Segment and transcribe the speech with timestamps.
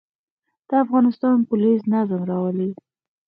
[0.67, 2.69] د افغانستان پولیس نظم راولي